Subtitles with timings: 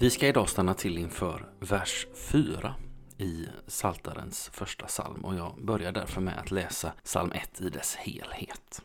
[0.00, 2.74] Vi ska idag stanna till inför vers 4
[3.18, 7.94] i Saltarens första psalm och jag börjar därför med att läsa psalm 1 i dess
[7.94, 8.82] helhet.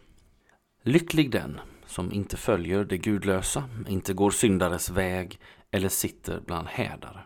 [0.84, 5.40] Lycklig den som inte följer det gudlösa, inte går syndares väg
[5.72, 7.20] eller sitter bland hädare,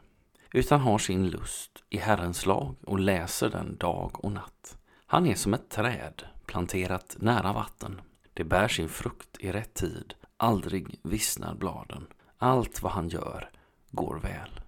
[0.53, 4.77] utan har sin lust i Herrens lag och läser den dag och natt.
[5.05, 8.01] Han är som ett träd planterat nära vatten.
[8.33, 12.07] Det bär sin frukt i rätt tid, aldrig vissnar bladen.
[12.37, 13.49] Allt vad han gör
[13.91, 14.59] går väl.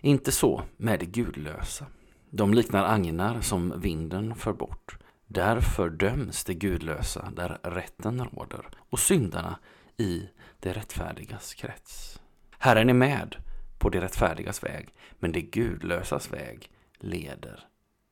[0.00, 1.86] Inte så med det gudlösa.
[2.30, 4.98] De liknar agnar som vinden för bort.
[5.26, 9.58] Därför döms det gudlösa där rätten råder och syndarna
[9.96, 10.28] i
[10.60, 12.20] det rättfärdigas krets.
[12.58, 13.36] Herren är med
[13.78, 17.60] på det rättfärdigas väg, men det gudlösas väg leder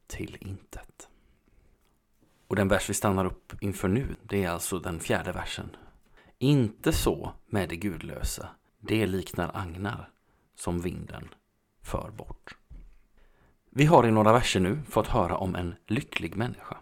[0.07, 1.09] till intet.
[2.49, 5.77] Och den vers vi stannar upp inför nu, det är alltså den fjärde versen.
[6.39, 8.49] Inte så med det gudlösa,
[8.79, 10.12] det liknar agnar
[10.55, 11.29] som vinden
[11.83, 12.57] för bort.
[13.71, 16.77] Vi har i några verser nu fått höra om en lycklig människa.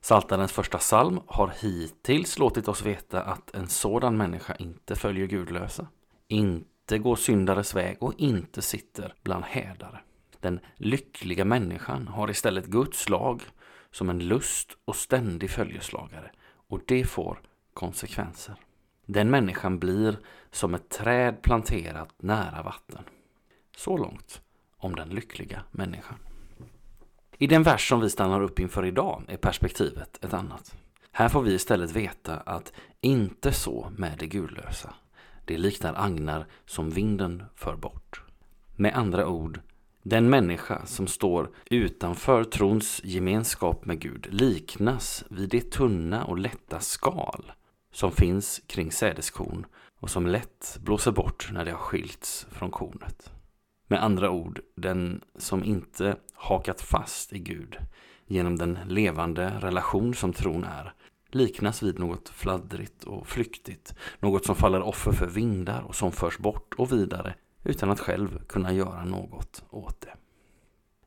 [0.00, 5.86] Saltarens första psalm har hittills låtit oss veta att en sådan människa inte följer gudlösa,
[6.28, 10.00] inte går syndares väg och inte sitter bland hädare.
[10.40, 13.42] Den lyckliga människan har istället Guds lag
[13.90, 16.30] som en lust och ständig följeslagare
[16.68, 17.40] och det får
[17.74, 18.56] konsekvenser.
[19.12, 20.18] Den människan blir
[20.50, 23.02] som ett träd planterat nära vatten.
[23.76, 24.40] Så långt
[24.76, 26.18] om den lyckliga människan.
[27.38, 30.76] I den vers som vi stannar upp inför idag är perspektivet ett annat.
[31.12, 34.94] Här får vi istället veta att inte så med det gudlösa.
[35.44, 38.22] Det liknar agnar som vinden för bort.
[38.76, 39.60] Med andra ord,
[40.02, 46.80] den människa som står utanför trons gemenskap med Gud liknas vid det tunna och lätta
[46.80, 47.52] skal
[47.92, 49.66] som finns kring sädeskorn
[50.00, 53.32] och som lätt blåser bort när det har skilts från kornet.
[53.86, 57.78] Med andra ord, den som inte hakat fast i Gud
[58.26, 60.94] genom den levande relation som tron är
[61.30, 66.38] liknas vid något fladdrigt och flyktigt, något som faller offer för vindar och som förs
[66.38, 67.34] bort och vidare
[67.64, 70.14] utan att själv kunna göra något åt det.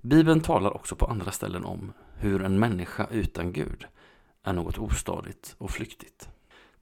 [0.01, 3.85] Bibeln talar också på andra ställen om hur en människa utan Gud
[4.43, 6.29] är något ostadigt och flyktigt.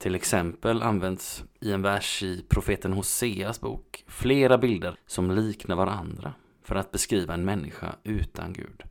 [0.02, 6.34] Till exempel används i en vers i profeten Hoseas bok flera bilder som liknar varandra
[6.62, 8.82] för att beskriva en människa utan Gud.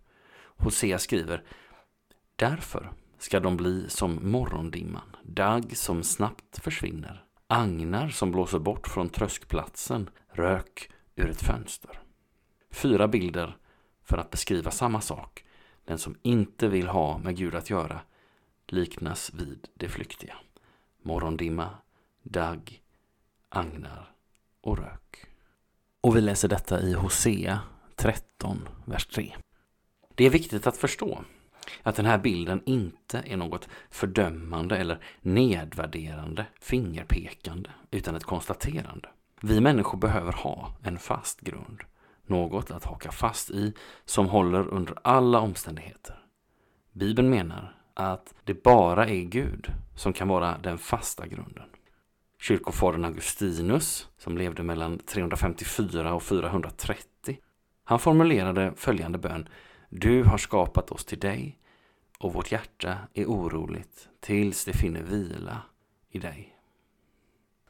[0.57, 1.43] Hosea skriver
[2.35, 9.09] Därför ska de bli som morgondimman, dagg som snabbt försvinner, agnar som blåser bort från
[9.09, 12.01] tröskplatsen, rök ur ett fönster.
[12.71, 13.57] Fyra bilder
[14.03, 15.43] för att beskriva samma sak.
[15.85, 17.99] Den som inte vill ha med Gud att göra
[18.67, 20.35] liknas vid det flyktiga
[21.01, 21.69] morgondimma,
[22.23, 22.81] dagg,
[23.49, 24.11] agnar
[24.61, 25.25] och rök.
[26.01, 27.59] Och vi läser detta i Hosea
[27.95, 29.35] 13, vers 3.
[30.15, 31.23] Det är viktigt att förstå
[31.83, 39.09] att den här bilden inte är något fördömande eller nedvärderande fingerpekande utan ett konstaterande.
[39.41, 41.81] Vi människor behöver ha en fast grund,
[42.25, 43.73] något att haka fast i
[44.05, 46.25] som håller under alla omständigheter.
[46.91, 51.63] Bibeln menar att det bara är Gud som kan vara den fasta grunden.
[52.39, 57.37] Kyrkofadern Augustinus, som levde mellan 354 och 430,
[57.83, 59.47] han formulerade följande bön.
[59.89, 61.57] Du har skapat oss till dig
[62.19, 65.61] och vårt hjärta är oroligt tills det finner vila
[66.09, 66.55] i dig.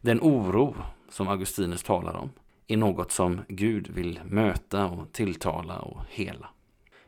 [0.01, 0.75] Den oro
[1.09, 2.29] som Augustinus talar om
[2.67, 6.49] är något som Gud vill möta och tilltala och hela.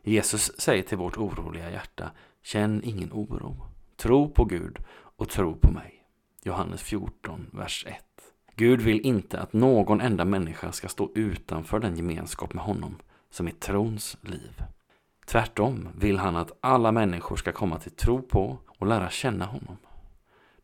[0.05, 2.11] Jesus säger till vårt oroliga hjärta,
[2.41, 3.57] känn ingen oro.
[3.97, 6.05] Tro på Gud och tro på mig.
[6.43, 7.95] Johannes 14, vers 1.
[8.55, 12.95] Gud vill inte att någon enda människa ska stå utanför den gemenskap med honom
[13.29, 14.63] som är trons liv.
[15.25, 19.77] Tvärtom vill han att alla människor ska komma till tro på och lära känna honom.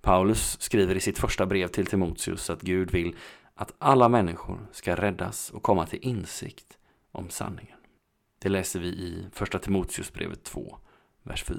[0.02, 3.16] Paulus skriver i sitt första brev till Timoteus att Gud vill
[3.56, 6.78] att alla människor ska räddas och komma till insikt
[7.12, 7.79] om sanningen.
[8.40, 10.78] Det läser vi i första Timoteusbrevet 2,
[11.24, 11.58] vers 4.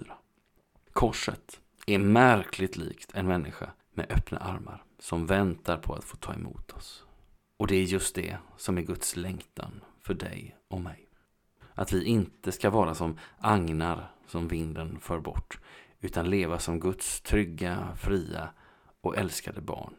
[0.92, 6.34] Korset är märkligt likt en människa med öppna armar som väntar på att få ta
[6.34, 7.04] emot oss.
[7.56, 11.08] Och det är just det som är Guds längtan för dig och mig.
[11.74, 15.58] Att vi inte ska vara som agnar som vinden för bort,
[16.00, 18.48] utan leva som Guds trygga, fria
[19.00, 19.94] och älskade barn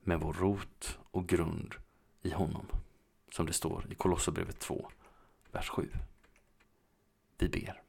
[0.00, 1.74] med vår rot och grund
[2.22, 2.66] i honom.
[3.32, 4.90] Som det står i Kolosserbrevet 2,
[5.54, 5.88] vers 7.
[7.38, 7.82] Vi ber.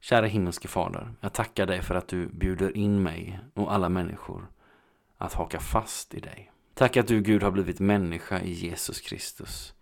[0.00, 4.46] Kära himmelske Fader, jag tackar dig för att du bjuder in mig och alla människor
[5.16, 6.50] att haka fast i dig.
[6.74, 9.74] Tack att du Gud har blivit människa i Jesus Kristus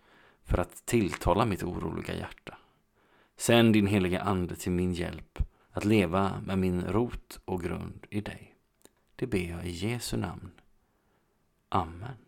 [0.44, 2.58] för att tilltala mitt oroliga hjärta.
[3.36, 5.38] Sänd din heliga Ande till min hjälp
[5.70, 8.54] att leva med min rot och grund i dig.
[9.16, 10.50] Det ber jag i Jesu namn.
[11.68, 12.27] Amen.